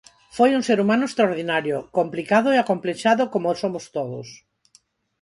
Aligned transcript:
Foi 0.37 0.49
un 0.57 0.63
ser 0.67 0.77
humano 0.81 1.05
extraordinario, 1.07 1.77
complicado 1.97 2.47
e 2.51 2.57
acomplexado 2.59 3.23
como 3.33 3.57
somos 3.61 3.85
todos. 3.97 4.27